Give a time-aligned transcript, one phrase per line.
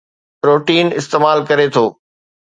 [0.41, 1.85] protein استعمال ڪري ٿو